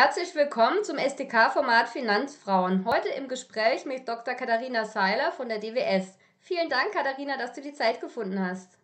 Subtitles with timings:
[0.00, 2.84] Herzlich willkommen zum SDK-Format Finanzfrauen.
[2.84, 4.34] Heute im Gespräch mit Dr.
[4.34, 6.16] Katharina Seiler von der DWS.
[6.38, 8.78] Vielen Dank, Katharina, dass du die Zeit gefunden hast.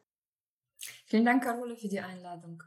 [1.07, 2.65] Vielen Dank, Carola, für die Einladung.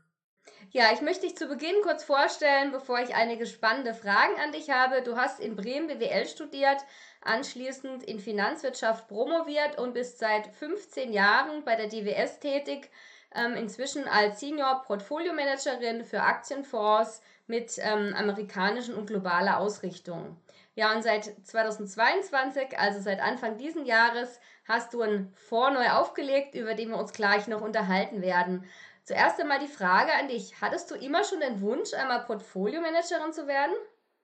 [0.72, 4.70] Ja, ich möchte dich zu Beginn kurz vorstellen, bevor ich einige spannende Fragen an dich
[4.70, 5.02] habe.
[5.02, 6.80] Du hast in Bremen BWL studiert,
[7.20, 12.90] anschließend in Finanzwirtschaft promoviert und bist seit 15 Jahren bei der DWS tätig,
[13.38, 20.38] ähm, inzwischen als Senior Portfolio Managerin für Aktienfonds mit ähm, amerikanischen und globaler Ausrichtung.
[20.76, 26.54] Ja, und seit 2022, also seit Anfang diesen Jahres, hast du einen Fonds neu aufgelegt,
[26.54, 28.64] über den wir uns gleich noch unterhalten werden.
[29.04, 30.62] Zuerst einmal die Frage an dich.
[30.62, 33.74] Hattest du immer schon den Wunsch, einmal Portfolio-Managerin zu werden?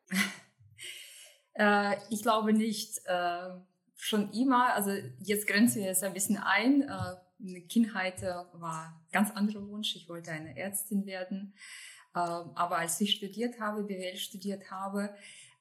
[1.53, 2.99] äh, ich glaube nicht.
[3.05, 3.49] Äh,
[3.95, 6.81] schon immer, also jetzt grenze ich es ein bisschen ein.
[6.81, 7.15] Äh,
[7.67, 9.95] Kindheit äh, war ganz anderer Wunsch.
[9.95, 11.53] Ich wollte eine Ärztin werden.
[12.15, 15.15] Ähm, aber als ich studiert habe, BWL studiert habe,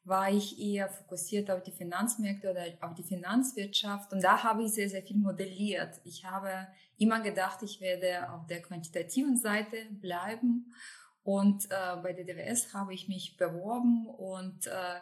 [0.05, 4.13] war ich eher fokussiert auf die Finanzmärkte oder auf die Finanzwirtschaft.
[4.13, 6.01] Und da habe ich sehr, sehr viel modelliert.
[6.05, 6.67] Ich habe
[6.99, 10.73] immer gedacht, ich werde auf der quantitativen Seite bleiben.
[11.25, 15.01] Und äh, bei der DWS habe ich mich beworben und äh,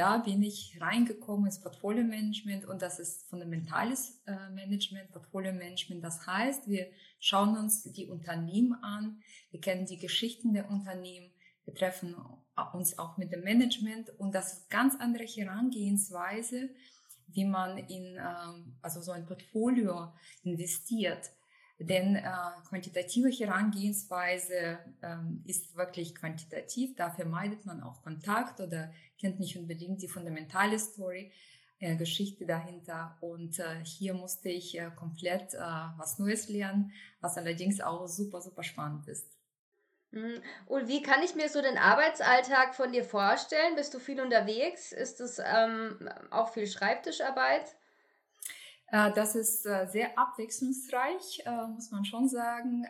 [0.00, 6.02] da bin ich reingekommen ins Portfolio-Management und das ist fundamentales äh, Management, Portfolio-Management.
[6.02, 6.86] Das heißt, wir
[7.18, 11.30] schauen uns die Unternehmen an, wir kennen die Geschichten der Unternehmen,
[11.66, 12.16] wir treffen
[12.72, 16.70] uns auch mit dem Management und das ist ganz andere Herangehensweise,
[17.26, 21.30] wie man in ähm, also so ein Portfolio investiert.
[21.82, 22.22] Denn äh,
[22.68, 26.94] quantitative Herangehensweise ähm, ist wirklich quantitativ.
[26.94, 31.32] Da vermeidet man auch Kontakt oder kennt nicht unbedingt die fundamentale Story,
[31.78, 33.16] äh, Geschichte dahinter.
[33.22, 35.58] Und äh, hier musste ich äh, komplett äh,
[35.96, 39.26] was Neues lernen, was allerdings auch super, super spannend ist.
[40.10, 40.42] Mhm.
[40.66, 43.74] Und wie kann ich mir so den Arbeitsalltag von dir vorstellen?
[43.76, 44.92] Bist du viel unterwegs?
[44.92, 47.74] Ist es ähm, auch viel Schreibtischarbeit?
[48.90, 52.84] Äh, das ist äh, sehr abwechslungsreich, äh, muss man schon sagen.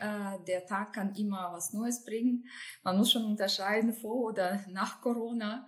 [0.47, 2.45] Der Tag kann immer was Neues bringen.
[2.83, 5.67] Man muss schon unterscheiden vor oder nach Corona.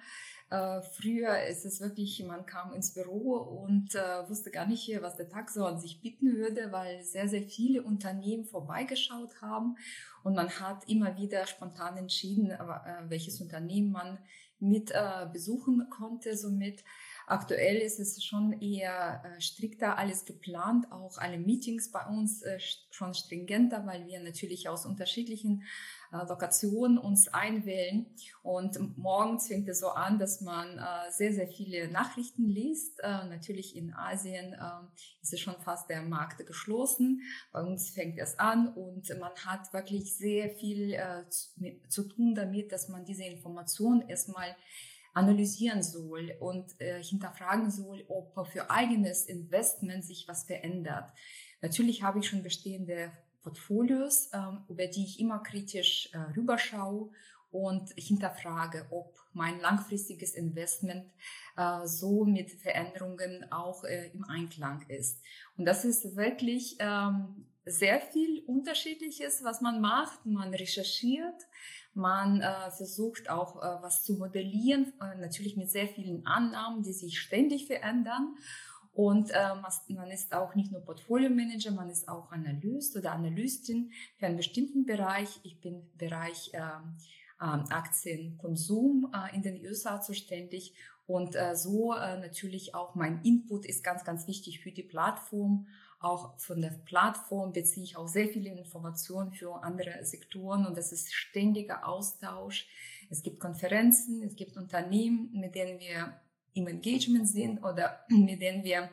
[0.99, 3.95] Früher ist es wirklich, man kam ins Büro und
[4.29, 7.83] wusste gar nicht, was der Tag so an sich bieten würde, weil sehr, sehr viele
[7.83, 9.77] Unternehmen vorbeigeschaut haben
[10.25, 12.53] und man hat immer wieder spontan entschieden,
[13.09, 14.19] welches Unternehmen man
[14.59, 14.93] mit
[15.33, 16.37] besuchen konnte.
[16.37, 16.85] Somit
[17.33, 22.59] Aktuell ist es schon eher äh, strikter alles geplant, auch alle Meetings bei uns äh,
[22.91, 25.63] schon stringenter, weil wir natürlich aus unterschiedlichen
[26.13, 28.05] äh, Lokationen uns einwählen.
[28.43, 33.01] Und morgens fängt es so an, dass man äh, sehr, sehr viele Nachrichten liest.
[33.03, 34.89] Natürlich in Asien ähm,
[35.23, 37.23] ist es schon fast der Markt geschlossen.
[37.51, 40.99] Bei uns fängt es an und man hat wirklich sehr viel
[41.31, 41.49] zu,
[41.89, 44.55] zu tun damit, dass man diese Information erstmal
[45.15, 51.11] analysieren soll und äh, hinterfragen soll, ob für eigenes Investment sich was verändert.
[51.61, 53.13] Natürlich habe ich schon bestehende
[53.43, 57.11] Portfolios, ähm, über die ich immer kritisch äh, rüberschaue
[57.51, 61.05] und hinterfrage, ob mein langfristiges Investment
[61.57, 65.21] äh, so mit Veränderungen auch äh, im Einklang ist.
[65.57, 70.25] Und das ist wirklich ähm, sehr viel Unterschiedliches, was man macht.
[70.27, 71.47] Man recherchiert,
[71.95, 76.93] man äh, versucht auch äh, was zu modellieren, äh, natürlich mit sehr vielen Annahmen, die
[76.93, 78.35] sich ständig verändern.
[78.95, 79.55] Und äh,
[79.89, 84.85] man ist auch nicht nur Portfolio-Manager, man ist auch Analyst oder Analystin für einen bestimmten
[84.85, 85.41] Bereich.
[85.45, 86.65] Ich bin Bereich äh, äh,
[87.41, 90.75] Aktienkonsum äh, in den USA zuständig
[91.07, 95.67] und äh, so äh, natürlich auch mein Input ist ganz, ganz wichtig für die Plattform
[96.03, 100.93] auch von der Plattform beziehe ich auch sehr viele Informationen für andere Sektoren und das
[100.93, 102.67] ist ständiger Austausch.
[103.11, 106.21] Es gibt Konferenzen, es gibt Unternehmen, mit denen wir
[106.55, 108.91] im Engagement sind oder mit denen wir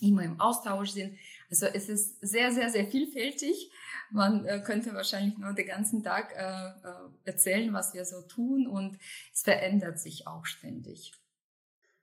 [0.00, 1.18] immer im Austausch sind.
[1.50, 3.70] Also es ist sehr, sehr, sehr vielfältig.
[4.10, 8.66] Man äh, könnte wahrscheinlich nur den ganzen Tag äh, äh erzählen, was wir so tun
[8.66, 8.98] und
[9.34, 11.12] es verändert sich auch ständig.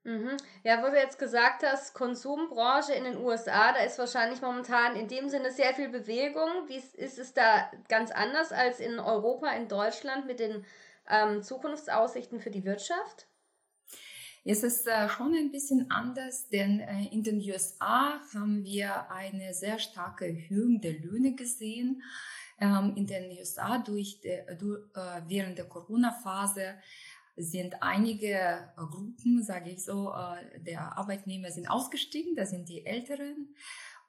[0.05, 0.37] Mhm.
[0.63, 5.07] Ja, wo du jetzt gesagt hast, Konsumbranche in den USA, da ist wahrscheinlich momentan in
[5.07, 6.67] dem Sinne sehr viel Bewegung.
[6.67, 10.63] Wie ist, es da ganz anders als in Europa, in Deutschland mit den
[11.09, 13.25] ähm, Zukunftsaussichten für die Wirtschaft?
[14.43, 19.55] Es ist äh, schon ein bisschen anders, denn äh, in den USA haben wir eine
[19.55, 22.03] sehr starke Erhöhung der Löhne gesehen.
[22.61, 26.75] Ähm, in den USA durch, de, durch äh, während der Corona-Phase
[27.37, 33.55] sind einige Gruppen, sage ich so, äh, der Arbeitnehmer sind ausgestiegen, das sind die Älteren.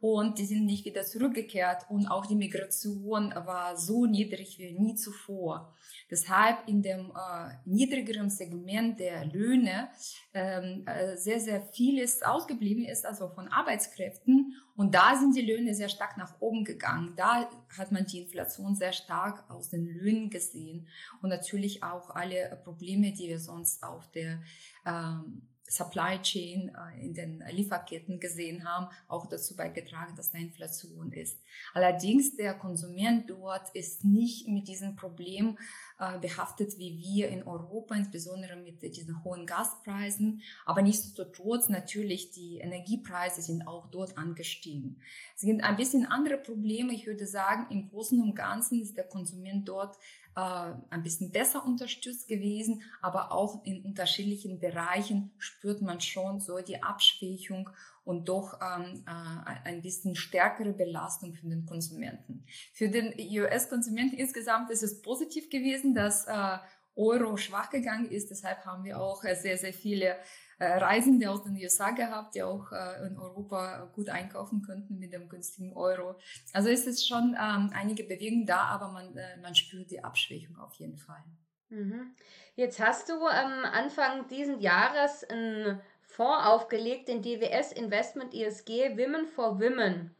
[0.01, 4.95] Und die sind nicht wieder zurückgekehrt und auch die Migration war so niedrig wie nie
[4.95, 5.73] zuvor.
[6.11, 9.89] Deshalb in dem äh, niedrigeren Segment der Löhne
[10.35, 14.55] ähm, äh, sehr, sehr vieles ausgeblieben ist, also von Arbeitskräften.
[14.77, 17.15] Und da sind die Löhne sehr stark nach oben gegangen.
[17.17, 20.87] Da hat man die Inflation sehr stark aus den Löhnen gesehen.
[21.23, 24.43] Und natürlich auch alle Probleme, die wir sonst auf der
[24.85, 31.13] ähm, Supply Chain äh, in den Lieferketten gesehen haben, auch dazu beigetragen, dass da Inflation
[31.13, 31.39] ist.
[31.75, 35.59] Allerdings der Konsument dort ist nicht mit diesem Problem
[35.99, 40.43] äh, behaftet wie wir in Europa, insbesondere mit diesen hohen Gaspreisen.
[40.65, 45.01] Aber nichtsdestotrotz natürlich die Energiepreise sind auch dort angestiegen.
[45.35, 46.93] Es sind ein bisschen andere Probleme.
[46.93, 49.97] Ich würde sagen, im Großen und Ganzen ist der Konsument dort
[50.37, 56.59] äh, ein bisschen besser unterstützt gewesen, aber auch in unterschiedlichen Bereichen spürt man schon so
[56.61, 57.71] die Abschwächung
[58.05, 62.44] und doch ähm, äh, ein bisschen stärkere Belastung für den Konsumenten.
[62.73, 66.59] Für den US-Konsumenten insgesamt ist es positiv gewesen, dass äh,
[66.97, 68.31] Euro schwach gegangen ist.
[68.31, 70.17] Deshalb haben wir auch äh, sehr, sehr viele
[70.64, 75.29] Reisende aus den USA gehabt, die auch äh, in Europa gut einkaufen könnten mit dem
[75.29, 76.19] günstigen Euro.
[76.53, 80.58] Also ist es schon ähm, einige Bewegungen da, aber man, äh, man spürt die Abschwächung
[80.58, 81.23] auf jeden Fall.
[81.69, 82.14] Mhm.
[82.55, 89.26] Jetzt hast du am Anfang diesen Jahres einen Fonds aufgelegt, den DWS Investment ISG Women
[89.26, 90.14] for Women.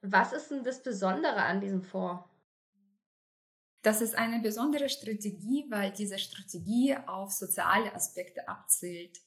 [0.00, 2.24] Was ist denn das Besondere an diesem Fonds?
[3.82, 9.20] Das ist eine besondere Strategie, weil diese Strategie auf soziale Aspekte abzielt.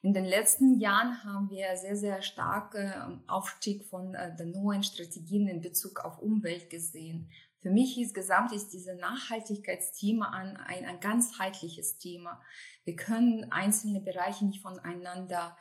[0.00, 5.48] In den letzten Jahren haben wir sehr, sehr starken Aufstieg von äh, den neuen Strategien
[5.48, 7.28] in Bezug auf Umwelt gesehen.
[7.60, 12.40] Für mich insgesamt ist dieses Nachhaltigkeitsthema ein, ein, ein ganzheitliches Thema.
[12.84, 15.56] Wir können einzelne Bereiche nicht voneinander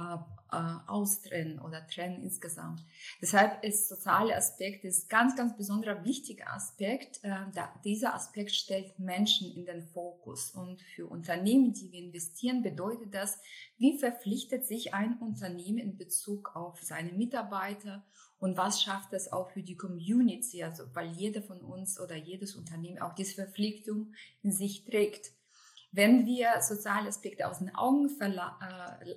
[0.00, 0.16] äh,
[0.52, 2.84] äh, austrennen oder trennen insgesamt.
[3.22, 7.20] Deshalb ist soziale Aspekt ist ganz, ganz besonderer wichtiger Aspekt.
[7.22, 7.36] Äh,
[7.84, 10.50] dieser Aspekt stellt Menschen in den Fokus.
[10.50, 13.38] Und für Unternehmen, die wir investieren, bedeutet das,
[13.78, 18.02] wie verpflichtet sich ein Unternehmen in Bezug auf seine Mitarbeiter
[18.40, 22.56] und was schafft es auch für die Community, also weil jeder von uns oder jedes
[22.56, 25.32] Unternehmen auch diese Verpflichtung in sich trägt.
[25.92, 29.14] Wenn wir soziale Aspekte aus den Augen äh,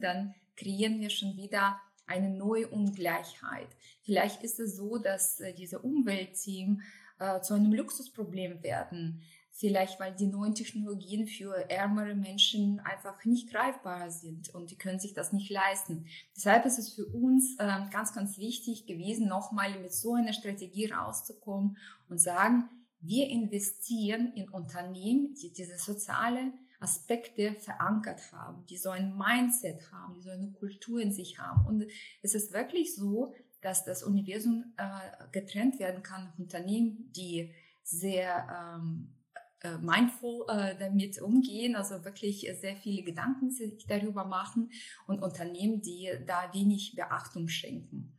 [0.00, 3.68] dann kreieren wir schon wieder eine neue Ungleichheit.
[4.02, 6.82] Vielleicht ist es so, dass äh, diese Umweltthemen
[7.18, 9.22] äh, zu einem Luxusproblem werden.
[9.52, 15.00] Vielleicht, weil die neuen Technologien für ärmere Menschen einfach nicht greifbar sind und die können
[15.00, 16.06] sich das nicht leisten.
[16.36, 20.86] Deshalb ist es für uns äh, ganz, ganz wichtig gewesen, nochmal mit so einer Strategie
[20.86, 21.76] rauszukommen
[22.08, 22.68] und sagen,
[23.00, 30.14] wir investieren in Unternehmen, die diese sozialen Aspekte verankert haben, die so ein Mindset haben,
[30.14, 31.66] die so eine Kultur in sich haben.
[31.66, 31.84] Und
[32.22, 35.00] es ist wirklich so, dass das Universum äh,
[35.32, 36.32] getrennt werden kann.
[36.38, 37.52] Unternehmen, die
[37.82, 38.46] sehr
[38.76, 39.14] ähm,
[39.60, 44.70] äh, mindful äh, damit umgehen, also wirklich sehr viele Gedanken sich darüber machen
[45.08, 48.16] und Unternehmen, die da wenig Beachtung schenken.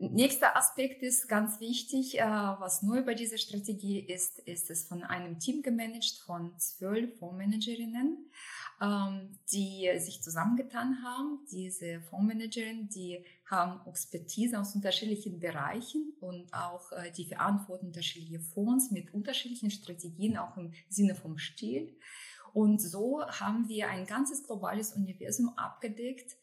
[0.00, 5.04] Nächster Aspekt ist ganz wichtig, äh, was neu bei dieser Strategie ist, ist es von
[5.04, 8.30] einem Team gemanagt von zwölf Fondsmanagerinnen,
[8.82, 11.46] ähm, die sich zusammengetan haben.
[11.50, 18.90] Diese Fondsmanagerinnen, die haben Expertise aus unterschiedlichen Bereichen und auch äh, die verantworten unterschiedliche Fonds
[18.90, 21.96] mit unterschiedlichen Strategien, auch im Sinne vom Stil.
[22.52, 26.36] Und so haben wir ein ganzes globales Universum abgedeckt,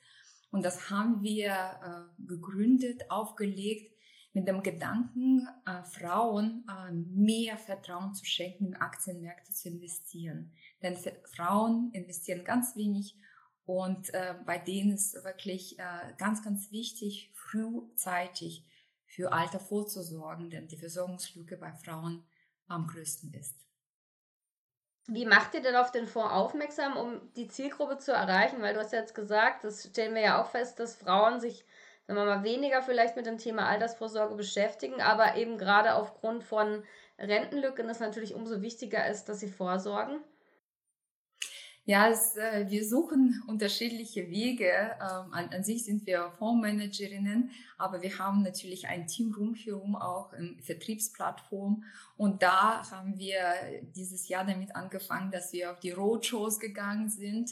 [0.52, 3.98] und das haben wir äh, gegründet, aufgelegt
[4.34, 10.54] mit dem Gedanken, äh, Frauen äh, mehr Vertrauen zu schenken, in Aktienmärkte zu investieren.
[10.82, 10.98] Denn
[11.36, 13.18] Frauen investieren ganz wenig
[13.66, 18.66] und äh, bei denen ist wirklich äh, ganz, ganz wichtig, frühzeitig
[19.06, 22.24] für Alter vorzusorgen, denn die Versorgungslücke bei Frauen
[22.68, 23.56] am größten ist.
[25.14, 28.62] Wie macht ihr denn auf den Fonds aufmerksam, um die Zielgruppe zu erreichen?
[28.62, 31.66] Weil du hast jetzt gesagt, das stellen wir ja auch fest, dass Frauen sich,
[32.08, 36.86] sagen wir mal, weniger vielleicht mit dem Thema Altersvorsorge beschäftigen, aber eben gerade aufgrund von
[37.20, 40.24] Rentenlücken es natürlich umso wichtiger ist, dass sie vorsorgen.
[41.92, 44.64] Ja, es, äh, wir suchen unterschiedliche Wege.
[44.66, 50.32] Ähm, an, an, sich sind wir Fondsmanagerinnen, aber wir haben natürlich ein Team rundherum, auch
[50.32, 51.84] im Vertriebsplattform.
[52.16, 53.44] Und da haben wir
[53.94, 57.52] dieses Jahr damit angefangen, dass wir auf die Roadshows gegangen sind,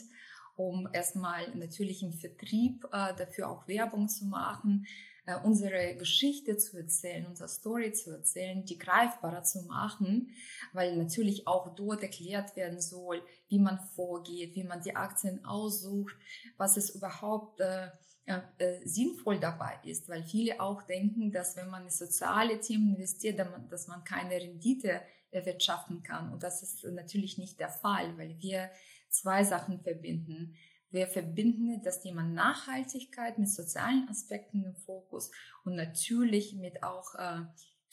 [0.56, 4.86] um erstmal natürlich im Vertrieb äh, dafür auch Werbung zu machen,
[5.30, 10.30] äh, unsere Geschichte zu erzählen, unsere Story zu erzählen, die greifbarer zu machen,
[10.72, 16.14] weil natürlich auch dort erklärt werden soll, wie man vorgeht, wie man die Aktien aussucht,
[16.56, 17.88] was es überhaupt äh,
[18.26, 23.40] äh, sinnvoll dabei ist, weil viele auch denken, dass wenn man in soziale Themen investiert,
[23.70, 26.32] dass man keine Rendite erwirtschaften kann.
[26.32, 28.70] Und das ist natürlich nicht der Fall, weil wir
[29.08, 30.56] zwei Sachen verbinden.
[30.90, 35.30] Wir verbinden das Thema Nachhaltigkeit mit sozialen Aspekten im Fokus
[35.64, 37.42] und natürlich mit auch äh,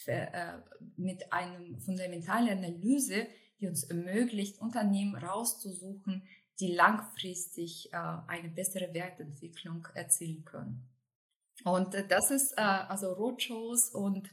[0.05, 0.59] äh,
[0.95, 3.27] mit einer fundamentalen Analyse,
[3.59, 6.23] die uns ermöglicht, Unternehmen rauszusuchen,
[6.59, 10.87] die langfristig äh, eine bessere Wertentwicklung erzielen können.
[11.63, 14.29] Und äh, das ist äh, also Roadshows und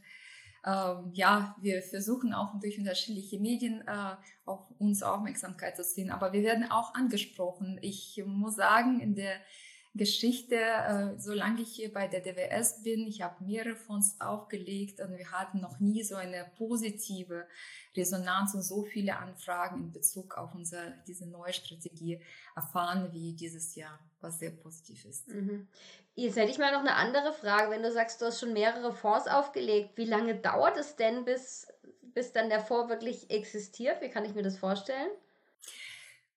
[0.65, 6.33] ähm, ja, wir versuchen auch durch unterschiedliche Medien äh, auf uns Aufmerksamkeit zu ziehen, aber
[6.33, 7.77] wir werden auch angesprochen.
[7.81, 9.39] Ich muss sagen, in der
[9.95, 13.07] Geschichte, äh, solange ich hier bei der DWS bin.
[13.07, 17.47] Ich habe mehrere Fonds aufgelegt und wir hatten noch nie so eine positive
[17.95, 22.19] Resonanz und so viele Anfragen in Bezug auf unsere, diese neue Strategie
[22.57, 25.29] erfahren wie dieses Jahr, was sehr positiv ist.
[25.29, 25.69] Mhm.
[26.17, 27.69] Jetzt hätte ich mal noch eine andere Frage.
[27.71, 31.67] Wenn du sagst, du hast schon mehrere Fonds aufgelegt, wie lange dauert es denn, bis,
[32.01, 34.01] bis dann der Fonds wirklich existiert?
[34.01, 35.09] Wie kann ich mir das vorstellen?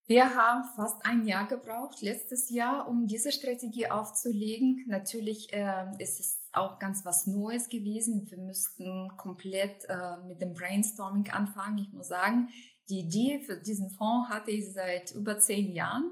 [0.08, 4.84] Wir haben fast ein Jahr gebraucht, letztes Jahr, um diese Strategie aufzulegen.
[4.88, 8.26] Natürlich äh, ist es auch ganz was Neues gewesen.
[8.30, 11.78] Wir müssten komplett äh, mit dem Brainstorming anfangen.
[11.78, 12.48] Ich muss sagen,
[12.88, 16.10] die Idee für diesen Fonds hatte ich seit über zehn Jahren.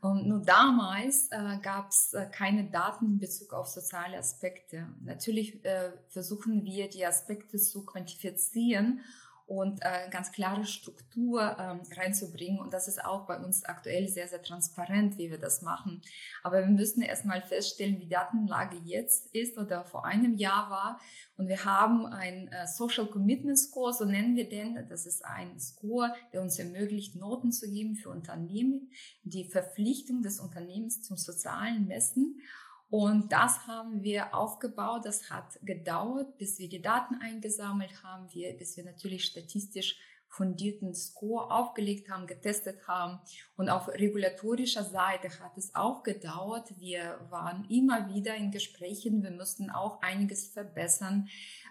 [0.00, 4.86] Und nur damals äh, gab es äh, keine Daten in Bezug auf soziale Aspekte.
[5.02, 9.00] Natürlich äh, versuchen wir, die Aspekte zu quantifizieren
[9.46, 12.58] und äh, ganz klare Struktur ähm, reinzubringen.
[12.58, 16.02] Und das ist auch bei uns aktuell sehr, sehr transparent, wie wir das machen.
[16.42, 21.00] Aber wir müssen erstmal feststellen, wie die Datenlage jetzt ist oder vor einem Jahr war.
[21.36, 24.84] Und wir haben ein äh, Social Commitment Score, so nennen wir den.
[24.88, 28.90] Das ist ein Score, der uns ermöglicht, Noten zu geben für Unternehmen,
[29.22, 32.40] die Verpflichtung des Unternehmens zum sozialen Messen.
[32.88, 35.04] Und das haben wir aufgebaut.
[35.04, 40.94] Das hat gedauert, bis wir die Daten eingesammelt haben, wir, bis wir natürlich statistisch fundierten
[40.94, 43.20] Score aufgelegt haben, getestet haben.
[43.56, 46.78] Und auf regulatorischer Seite hat es auch gedauert.
[46.78, 49.22] Wir waren immer wieder in Gesprächen.
[49.22, 51.28] Wir mussten auch einiges verbessern,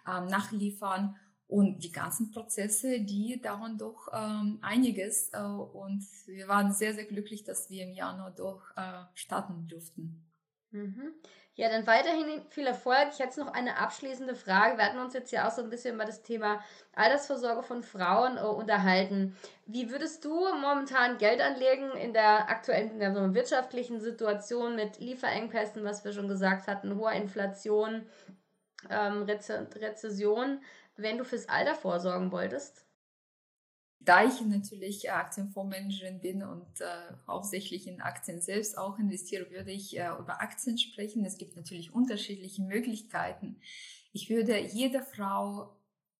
[0.07, 1.15] ähm, nachliefern.
[1.47, 5.29] Und die ganzen Prozesse, die dauern doch ähm, einiges.
[5.31, 10.25] Äh, und wir waren sehr, sehr glücklich, dass wir im Januar doch äh, starten durften.
[10.71, 11.13] Mhm.
[11.57, 13.07] Ja, dann weiterhin viel Erfolg.
[13.13, 14.77] Ich hätte noch eine abschließende Frage.
[14.77, 16.61] Wir hatten uns jetzt ja auch so ein bisschen über das Thema
[16.93, 19.37] Altersvorsorge von Frauen äh, unterhalten.
[19.65, 25.85] Wie würdest du momentan Geld anlegen in der aktuellen in der wirtschaftlichen Situation mit Lieferengpässen,
[25.85, 28.05] was wir schon gesagt hatten, hoher Inflation,
[28.89, 30.61] ähm, Reze Rezession,
[30.97, 32.84] wenn du fürs Alter vorsorgen wolltest?
[33.99, 39.97] Da ich natürlich Aktienfondsmanagerin bin und äh, hauptsächlich in Aktien selbst auch investiere, würde ich
[39.97, 41.25] äh, über Aktien sprechen.
[41.25, 43.59] Es gibt natürlich unterschiedliche Möglichkeiten.
[44.13, 45.75] Ich würde jeder Frau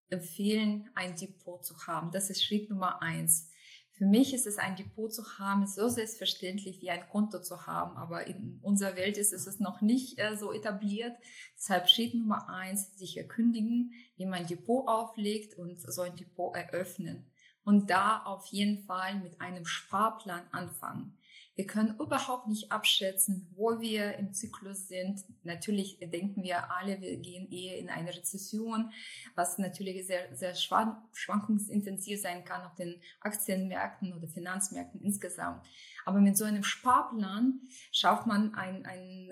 [0.10, 2.12] empfehlen, ein Depot zu haben.
[2.12, 3.52] Das ist Schritt Nummer eins.
[3.92, 7.96] Für mich ist es ein Depot zu haben, so selbstverständlich wie ein Konto zu haben,
[7.96, 11.16] aber in unserer Welt ist es noch nicht äh, so etabliert.
[11.56, 16.54] Deshalb Schritt Nummer eins, sich erkündigen, wie man ein Depot auflegt und so ein Depot
[16.56, 17.32] eröffnen
[17.66, 21.18] und da auf jeden Fall mit einem Sparplan anfangen.
[21.56, 25.24] Wir können überhaupt nicht abschätzen, wo wir im Zyklus sind.
[25.44, 28.92] Natürlich denken wir alle, wir gehen eher in eine Rezession,
[29.36, 35.66] was natürlich sehr, sehr schwankungsintensiv sein kann auf den Aktienmärkten oder Finanzmärkten insgesamt.
[36.04, 39.32] Aber mit so einem Sparplan schafft man ein, ein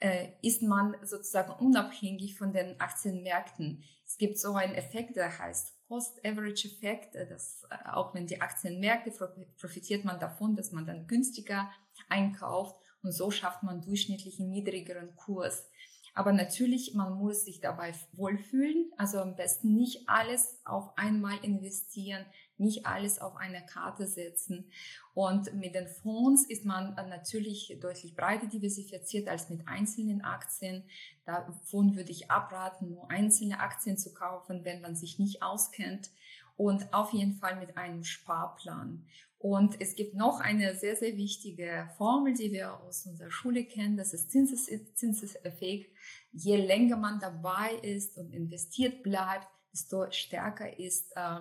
[0.00, 3.84] äh, äh ist man sozusagen unabhängig von den Aktienmärkten.
[4.04, 9.12] Es gibt so einen Effekt, der heißt Cost-Average-Effekt, äh, dass äh, auch wenn die Aktienmärkte
[9.58, 11.70] profitiert man davon, dass man dann günstiger
[12.08, 15.68] einkauft und so schafft man durchschnittlich einen niedrigeren Kurs.
[16.16, 18.92] Aber natürlich, man muss sich dabei wohlfühlen.
[18.96, 22.24] Also am besten nicht alles auf einmal investieren,
[22.56, 24.70] nicht alles auf eine Karte setzen.
[25.12, 30.84] Und mit den Fonds ist man natürlich deutlich breiter diversifiziert als mit einzelnen Aktien.
[31.24, 36.10] Davon würde ich abraten, nur einzelne Aktien zu kaufen, wenn man sich nicht auskennt.
[36.56, 39.04] Und auf jeden Fall mit einem Sparplan.
[39.38, 43.96] Und es gibt noch eine sehr, sehr wichtige Formel, die wir aus unserer Schule kennen.
[43.96, 45.94] Das ist Zinseseffekt.
[46.32, 51.40] Je länger man dabei ist und investiert bleibt, desto stärker ist äh,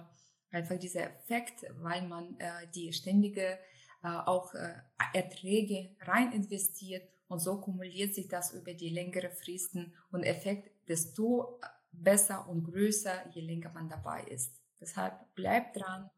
[0.51, 3.59] einfach dieser Effekt, weil man äh, die ständige
[4.03, 4.73] äh, auch äh,
[5.13, 11.59] Erträge rein investiert und so kumuliert sich das über die längere Fristen und Effekt desto
[11.91, 14.62] besser und größer, je länger man dabei ist.
[14.83, 16.11] Deshalb bleibt dran,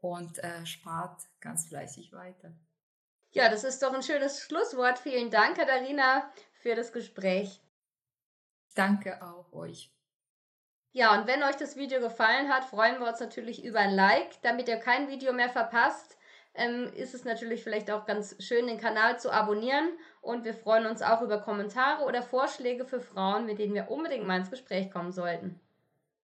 [0.00, 2.52] und äh, spart ganz fleißig weiter.
[3.30, 4.98] Ja, das ist doch ein schönes Schlusswort.
[4.98, 7.60] Vielen Dank, Katharina, für das Gespräch.
[8.74, 9.92] Danke auch euch.
[10.92, 14.40] Ja, und wenn euch das Video gefallen hat, freuen wir uns natürlich über ein Like.
[14.42, 16.16] Damit ihr kein Video mehr verpasst,
[16.54, 19.90] ähm, ist es natürlich vielleicht auch ganz schön, den Kanal zu abonnieren.
[20.22, 24.26] Und wir freuen uns auch über Kommentare oder Vorschläge für Frauen, mit denen wir unbedingt
[24.26, 25.60] mal ins Gespräch kommen sollten.